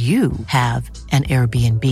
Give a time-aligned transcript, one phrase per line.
[0.00, 1.84] you have an Airbnb.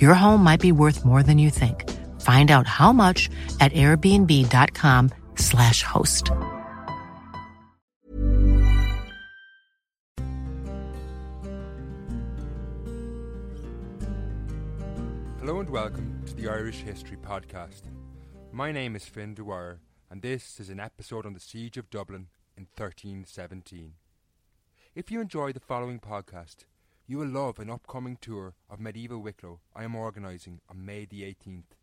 [0.00, 1.90] Your home might be worth more than you think.
[2.20, 3.28] Find out how much
[3.58, 6.30] at airbnb.com/slash host.
[15.40, 17.82] Hello and welcome to the Irish History Podcast.
[18.52, 22.28] My name is Fin Dwyer, and this is an episode on the Siege of Dublin
[22.56, 23.92] in 1317.
[24.94, 26.64] If you enjoy the following podcast,
[27.06, 31.22] you will love an upcoming tour of medieval Wicklow I am organising on May the
[31.22, 31.76] 18th.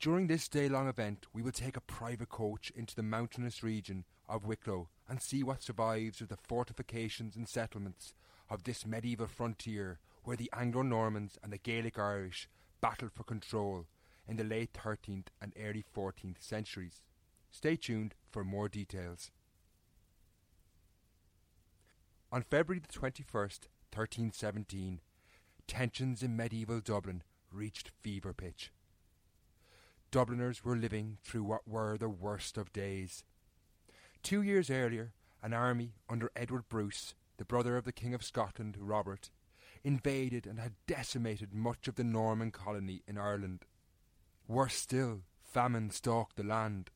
[0.00, 4.04] During this day long event, we will take a private coach into the mountainous region
[4.26, 8.14] of Wicklow and see what survives of the fortifications and settlements
[8.48, 12.48] of this medieval frontier where the Anglo Normans and the Gaelic Irish
[12.80, 13.88] battled for control
[14.26, 17.02] in the late 13th and early 14th centuries.
[17.50, 19.30] Stay tuned for more details.
[22.32, 25.00] On February the 21st, 1317,
[25.66, 28.72] tensions in medieval Dublin reached fever pitch.
[30.10, 33.22] Dubliners were living through what were the worst of days.
[34.22, 35.12] Two years earlier,
[35.42, 39.30] an army under Edward Bruce, the brother of the King of Scotland, Robert,
[39.84, 43.64] invaded and had decimated much of the Norman colony in Ireland.
[44.46, 46.90] Worse still, famine stalked the land.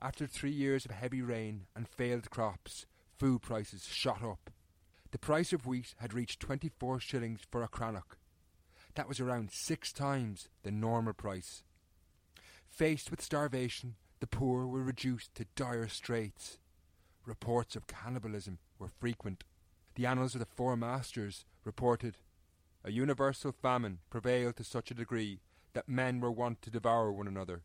[0.00, 2.86] After three years of heavy rain and failed crops,
[3.18, 4.50] food prices shot up.
[5.14, 8.16] The price of wheat had reached 24 shillings for a crannock.
[8.96, 11.62] That was around six times the normal price.
[12.68, 16.58] Faced with starvation, the poor were reduced to dire straits.
[17.24, 19.44] Reports of cannibalism were frequent.
[19.94, 22.18] The annals of the Four Masters reported
[22.82, 25.38] a universal famine prevailed to such a degree
[25.74, 27.62] that men were wont to devour one another.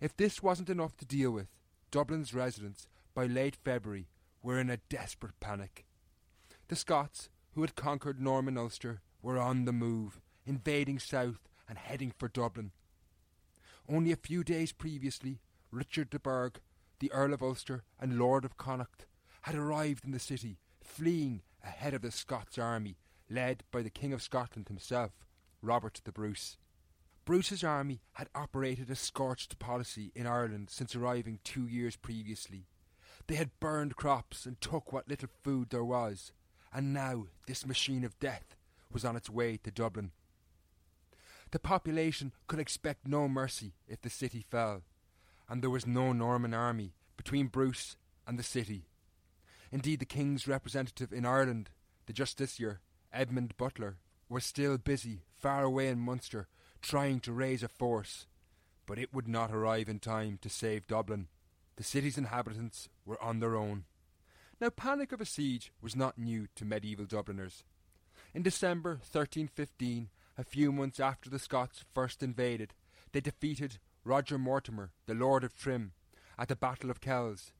[0.00, 1.48] If this wasn't enough to deal with,
[1.90, 4.08] Dublin's residents, by late February,
[4.42, 5.84] were in a desperate panic.
[6.68, 12.10] The Scots, who had conquered Norman Ulster, were on the move, invading south and heading
[12.16, 12.72] for Dublin.
[13.86, 16.58] Only a few days previously, Richard de Burgh,
[17.00, 19.04] the Earl of Ulster and Lord of Connacht,
[19.42, 22.96] had arrived in the city, fleeing ahead of the Scots army,
[23.28, 25.12] led by the King of Scotland himself,
[25.60, 26.56] Robert the Bruce.
[27.26, 32.68] Bruce's army had operated a scorched policy in Ireland since arriving two years previously.
[33.26, 36.32] They had burned crops and took what little food there was,
[36.74, 38.56] and now this machine of death
[38.92, 40.10] was on its way to Dublin.
[41.52, 44.82] The population could expect no mercy if the city fell,
[45.48, 47.96] and there was no Norman army between Bruce
[48.26, 48.86] and the city.
[49.70, 51.70] Indeed, the king's representative in Ireland,
[52.06, 52.78] the justiciar,
[53.12, 53.98] Edmund Butler,
[54.28, 56.48] was still busy far away in Munster
[56.82, 58.26] trying to raise a force,
[58.84, 61.28] but it would not arrive in time to save Dublin.
[61.76, 63.84] The city's inhabitants were on their own.
[64.60, 67.64] Now, panic of a siege was not new to medieval Dubliners.
[68.32, 72.72] In December 1315, a few months after the Scots first invaded,
[73.12, 75.92] they defeated Roger Mortimer, the Lord of Trim,
[76.38, 77.52] at the Battle of Kells,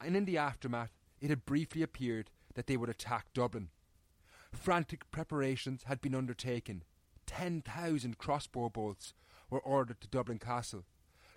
[0.00, 3.68] and in the aftermath it had briefly appeared that they would attack Dublin.
[4.52, 6.82] Frantic preparations had been undertaken.
[7.26, 9.14] Ten thousand crossbow bolts
[9.50, 10.84] were ordered to Dublin Castle.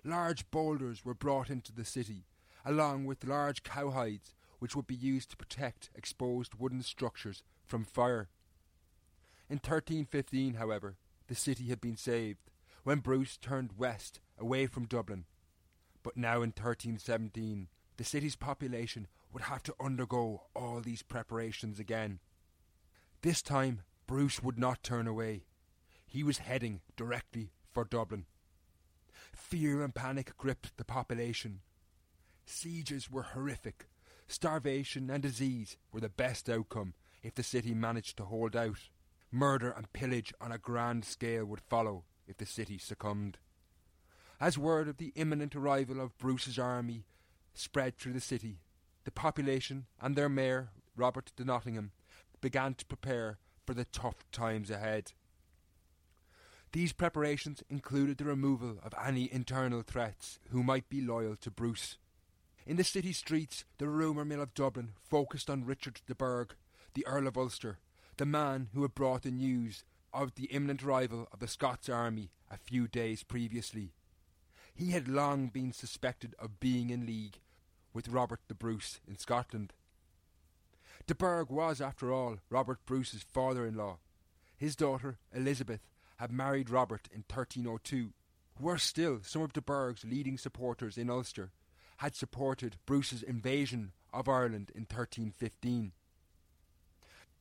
[0.02, 2.26] Large boulders were brought into the city,
[2.64, 4.32] along with large cowhides
[4.64, 8.30] which would be used to protect exposed wooden structures from fire.
[9.50, 10.96] In 1315, however,
[11.28, 12.50] the city had been saved
[12.82, 15.26] when Bruce turned west away from Dublin.
[16.02, 17.68] But now in 1317,
[17.98, 22.20] the city's population would have to undergo all these preparations again.
[23.20, 25.44] This time, Bruce would not turn away.
[26.06, 28.24] He was heading directly for Dublin.
[29.34, 31.60] Fear and panic gripped the population.
[32.46, 33.88] Sieges were horrific.
[34.26, 38.88] Starvation and disease were the best outcome if the city managed to hold out.
[39.30, 43.38] Murder and pillage on a grand scale would follow if the city succumbed.
[44.40, 47.04] As word of the imminent arrival of Bruce's army
[47.54, 48.60] spread through the city,
[49.04, 51.92] the population and their mayor, Robert de Nottingham,
[52.40, 55.12] began to prepare for the tough times ahead.
[56.72, 61.98] These preparations included the removal of any internal threats who might be loyal to Bruce.
[62.66, 66.54] In the city streets, the rumour mill of Dublin focused on Richard de Burgh,
[66.94, 67.78] the Earl of Ulster,
[68.16, 69.84] the man who had brought the news
[70.14, 73.92] of the imminent arrival of the Scots army a few days previously.
[74.74, 77.38] He had long been suspected of being in league
[77.92, 79.74] with Robert the Bruce in Scotland.
[81.06, 83.98] De Burgh was, after all, Robert Bruce's father in law.
[84.56, 88.14] His daughter, Elizabeth, had married Robert in 1302.
[88.58, 91.52] Worse still, some of de Burgh's leading supporters in Ulster
[91.98, 95.92] had supported Bruce's invasion of Ireland in 1315.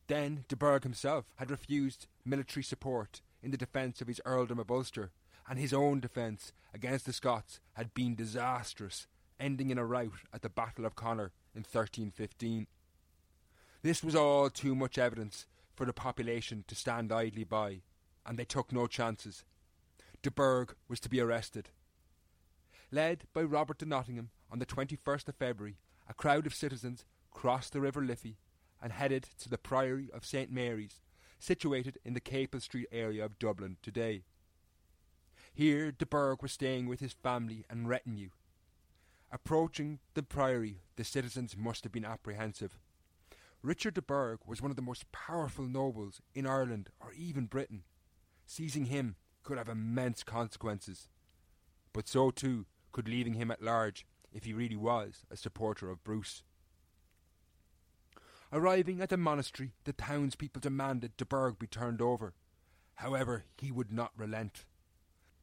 [0.07, 4.71] Then de Burgh himself had refused military support in the defence of his earldom of
[4.71, 5.11] Ulster,
[5.47, 9.07] and his own defence against the Scots had been disastrous,
[9.39, 12.67] ending in a rout at the Battle of Connor in 1315.
[13.81, 15.45] This was all too much evidence
[15.75, 17.81] for the population to stand idly by,
[18.25, 19.43] and they took no chances.
[20.21, 21.69] De Burgh was to be arrested.
[22.93, 27.73] Led by Robert de Nottingham on the 21st of February, a crowd of citizens crossed
[27.73, 28.37] the River Liffey
[28.79, 31.01] and headed to the Priory of St Mary's,
[31.39, 34.25] situated in the Capel Street area of Dublin today.
[35.55, 38.29] Here de Burgh was staying with his family and retinue.
[39.31, 42.77] Approaching the priory, the citizens must have been apprehensive.
[43.63, 47.85] Richard de Burgh was one of the most powerful nobles in Ireland or even Britain.
[48.45, 51.09] Seizing him could have immense consequences.
[51.91, 56.03] But so too could leaving him at large if he really was a supporter of
[56.03, 56.43] Bruce.
[58.53, 62.33] Arriving at the monastery, the townspeople demanded de Burgh be turned over.
[62.95, 64.65] However, he would not relent.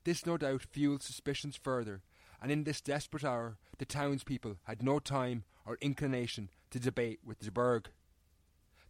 [0.05, 2.02] This no doubt fueled suspicions further,
[2.41, 7.41] and in this desperate hour the townspeople had no time or inclination to debate with
[7.41, 7.88] de Burgh.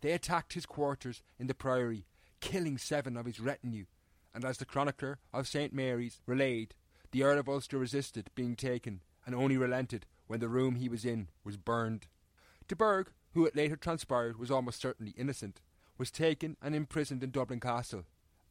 [0.02, 2.04] They attacked his quarters in the priory,
[2.40, 3.86] killing seven of his retinue,
[4.34, 5.72] and as the chronicler of St.
[5.72, 6.74] Mary's relayed,
[7.12, 11.04] the Earl of Ulster resisted being taken, and only relented when the room he was
[11.04, 12.06] in was burned.
[12.68, 15.60] De Burgh who it later transpired was almost certainly innocent,
[15.98, 18.04] was taken and imprisoned in Dublin Castle,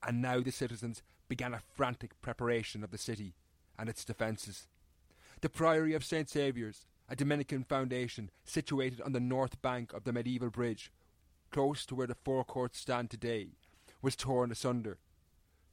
[0.05, 3.33] and now the citizens began a frantic preparation of the city
[3.77, 4.67] and its defences.
[5.41, 10.13] The Priory of St Saviour's, a Dominican foundation situated on the north bank of the
[10.13, 10.91] medieval bridge,
[11.51, 13.49] close to where the Four Courts stand today,
[14.01, 14.99] was torn asunder.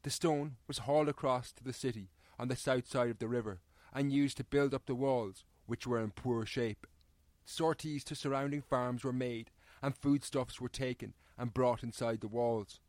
[0.02, 3.60] The stone was hauled across to the city on the south side of the river
[3.92, 6.86] and used to build up the walls, which were in poor shape.
[7.44, 9.50] Sorties to surrounding farms were made,
[9.82, 12.80] and foodstuffs were taken and brought inside the walls.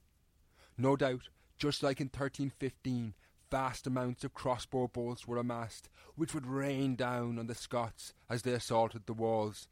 [0.78, 3.14] No doubt, just like in 1315,
[3.50, 8.42] vast amounts of crossbow bolts were amassed, which would rain down on the Scots as
[8.42, 9.68] they assaulted the walls.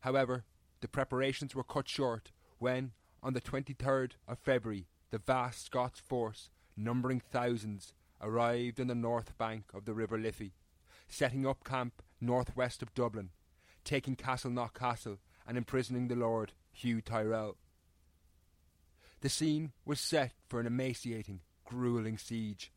[0.00, 0.44] However,
[0.80, 6.50] the preparations were cut short when, on the 23rd of February, the vast Scots force,
[6.76, 7.92] numbering thousands,
[8.24, 10.54] arrived on the north bank of the River Liffey,
[11.06, 13.30] setting up camp northwest of Dublin
[13.84, 17.56] taking Castleknock Castle and imprisoning the Lord Hugh Tyrrell.
[19.20, 22.72] The scene was set for an emaciating, grueling siege.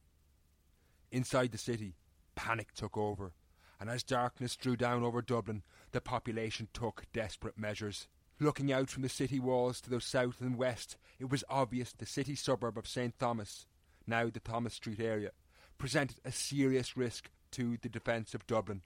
[1.12, 1.96] Inside the city,
[2.36, 3.34] panic took over,
[3.80, 8.08] and as darkness drew down over Dublin, the population took desperate measures.
[8.39, 12.06] Looking out from the city walls to the south and west, it was obvious the
[12.06, 13.18] city suburb of St.
[13.18, 13.66] Thomas,
[14.08, 15.32] now the Thomas Street area,
[15.78, 18.82] presented a serious risk to the defence of Dublin.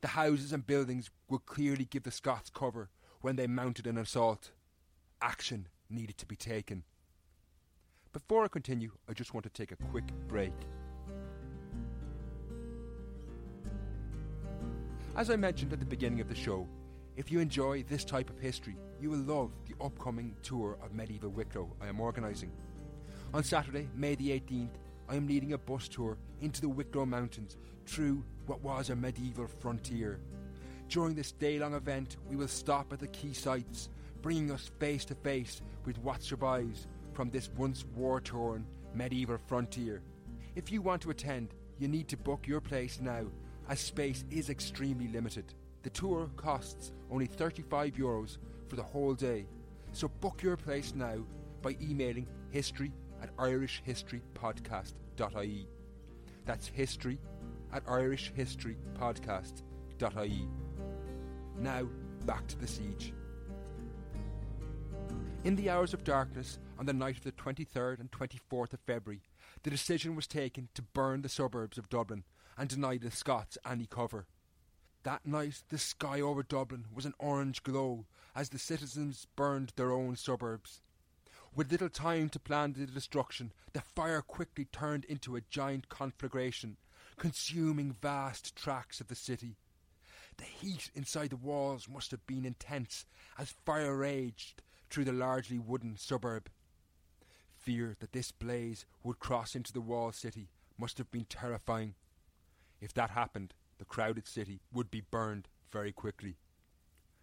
[0.00, 2.88] The houses and buildings would clearly give the Scots cover
[3.20, 4.50] when they mounted an assault.
[5.22, 6.84] Action needed to be taken.
[8.12, 10.52] Before I continue, I just want to take a quick break.
[15.16, 16.66] As I mentioned at the beginning of the show,
[17.16, 21.30] if you enjoy this type of history, you will love the upcoming tour of medieval
[21.30, 22.50] Wicklow I am organising.
[23.32, 24.74] On Saturday, May the 18th,
[25.08, 29.46] I am leading a bus tour into the Wicklow Mountains through what was a medieval
[29.46, 30.18] frontier.
[30.88, 33.88] During this day long event, we will stop at the key sites,
[34.20, 40.02] bringing us face to face with what survives from this once war torn medieval frontier.
[40.56, 43.26] If you want to attend, you need to book your place now,
[43.68, 45.54] as space is extremely limited.
[45.84, 49.46] The tour costs only 35 euros for the whole day,
[49.92, 51.18] so book your place now
[51.62, 52.90] by emailing history
[53.22, 55.68] at irishhistorypodcast.ie.
[56.46, 57.20] That's history
[57.72, 60.48] at irishhistorypodcast.ie.
[61.58, 61.88] Now,
[62.26, 63.14] back to the siege.
[65.44, 69.22] In the hours of darkness on the night of the 23rd and 24th of February,
[69.62, 72.24] the decision was taken to burn the suburbs of Dublin
[72.58, 74.26] and deny the Scots any cover.
[75.02, 79.92] That night, the sky over Dublin was an orange glow as the citizens burned their
[79.92, 80.82] own suburbs.
[81.54, 86.76] With little time to plan the destruction, the fire quickly turned into a giant conflagration,
[87.16, 89.56] consuming vast tracts of the city.
[90.36, 93.04] The heat inside the walls must have been intense
[93.36, 96.48] as fire raged through the largely wooden suburb.
[97.58, 101.94] Fear that this blaze would cross into the walled city must have been terrifying.
[102.80, 106.36] If that happened, the crowded city would be burned very quickly.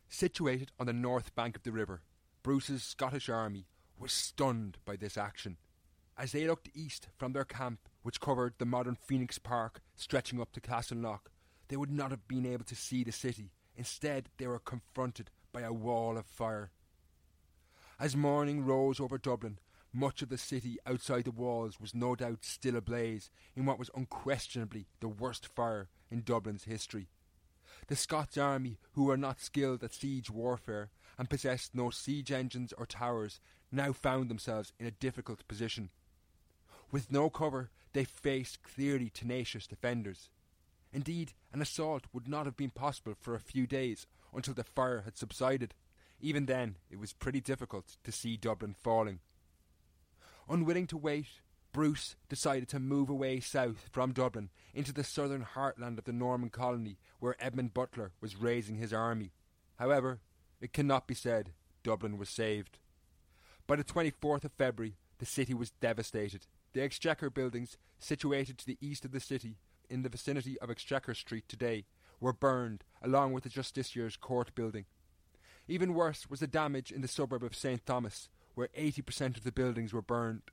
[0.09, 2.01] Situated on the north bank of the river,
[2.43, 3.65] Bruce's Scottish army
[3.99, 5.57] was stunned by this action.
[6.17, 10.51] As they looked east from their camp, which covered the modern Phoenix Park stretching up
[10.53, 11.29] to Castleknock,
[11.67, 13.51] they would not have been able to see the city.
[13.75, 16.71] Instead, they were confronted by a wall of fire.
[17.99, 19.59] As morning rose over Dublin,
[19.93, 23.89] much of the city outside the walls was no doubt still ablaze in what was
[23.95, 27.07] unquestionably the worst fire in Dublin's history.
[27.87, 32.73] The Scots army, who were not skilled at siege warfare and possessed no siege engines
[32.77, 33.39] or towers,
[33.71, 35.89] now found themselves in a difficult position.
[36.91, 40.29] With no cover, they faced clearly tenacious defenders.
[40.93, 45.01] Indeed, an assault would not have been possible for a few days until the fire
[45.01, 45.73] had subsided.
[46.21, 49.19] Even then, it was pretty difficult to see Dublin falling.
[50.49, 51.27] Unwilling to wait,
[51.73, 56.49] Bruce decided to move away south from Dublin into the southern heartland of the Norman
[56.49, 59.31] colony where Edmund Butler was raising his army.
[59.75, 60.19] However,
[60.59, 61.51] it cannot be said
[61.83, 62.79] Dublin was saved.
[63.65, 66.45] By the 24th of February, the city was devastated.
[66.73, 69.57] The Exchequer buildings, situated to the east of the city,
[69.89, 71.85] in the vicinity of Exchequer Street today,
[72.19, 74.85] were burned, along with the Justiciar's Court building.
[75.67, 77.85] Even worse was the damage in the suburb of St.
[77.85, 80.43] Thomas, where 80% of the buildings were burned.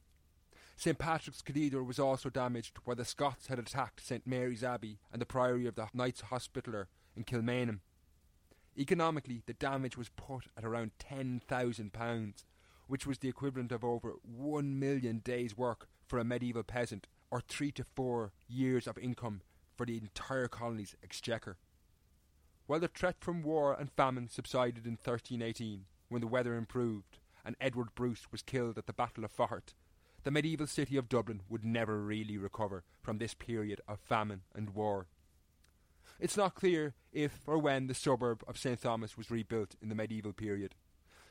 [0.77, 0.99] St.
[0.99, 4.27] Patrick's Cathedral was also damaged, where the Scots had attacked St.
[4.27, 7.81] Mary's Abbey and the Priory of the Knights Hospitaller in Kilmainham.
[8.77, 12.45] Economically, the damage was put at around £10,000,
[12.89, 17.41] which was the equivalent of over one million days' work for a medieval peasant, or
[17.41, 19.43] three to four years of income
[19.77, 21.57] for the entire colony's exchequer.
[22.67, 27.57] While the threat from war and famine subsided in 1318, when the weather improved and
[27.61, 29.75] Edward Bruce was killed at the Battle of Faughart,
[30.23, 34.71] the medieval city of Dublin would never really recover from this period of famine and
[34.71, 35.07] war.
[36.21, 38.81] It's not clear if or when the suburb of St.
[38.81, 40.75] Thomas was rebuilt in the medieval period.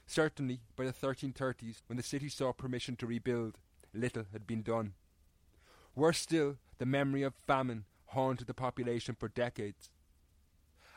[0.06, 3.58] Certainly, by the 1330s, when the city sought permission to rebuild,
[3.94, 4.94] little had been done.
[5.96, 9.90] Worse still, the memory of famine haunted the population for decades.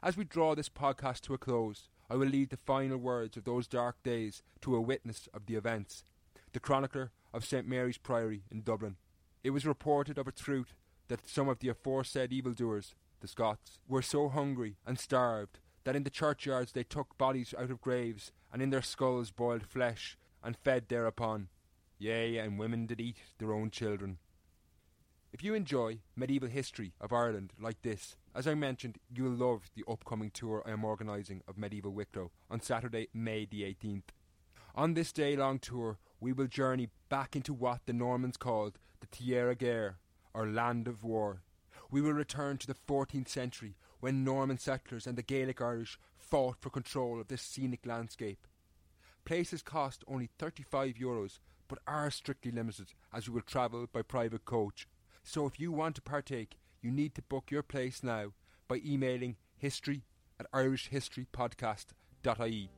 [0.03, 3.45] As we draw this podcast to a close, I will leave the final words of
[3.45, 6.05] those dark days to a witness of the events,
[6.53, 7.67] the chronicler of St.
[7.67, 8.97] Mary's Priory in Dublin.
[9.43, 10.75] It was reported of a truth
[11.09, 16.03] that some of the aforesaid evildoers, the Scots, were so hungry and starved that in
[16.03, 20.57] the churchyards they took bodies out of graves, and in their skulls boiled flesh, and
[20.57, 21.49] fed thereupon.
[21.99, 24.19] Yea, and women did eat their own children.
[25.33, 29.85] If you enjoy medieval history of Ireland like this, as I mentioned, you'll love the
[29.89, 34.11] upcoming tour I am organising of Medieval Wicklow on Saturday, May the 18th.
[34.75, 39.07] On this day long tour, we will journey back into what the Normans called the
[39.07, 39.99] Terra Guerre,
[40.35, 41.43] or Land of War.
[41.91, 46.57] We will return to the 14th century when Norman settlers and the Gaelic Irish fought
[46.61, 48.47] for control of this scenic landscape.
[49.25, 51.39] Places cost only 35 euros
[51.69, 54.89] but are strictly limited as we will travel by private coach.
[55.23, 58.33] So if you want to partake, you need to book your place now
[58.69, 60.03] by emailing history
[60.39, 62.71] at irishhistorypodcast.ie.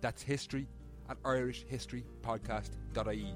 [0.00, 0.68] That's history
[1.08, 3.34] at irishhistorypodcast.ie.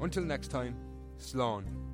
[0.00, 0.76] Until next time,
[1.18, 1.93] Slán.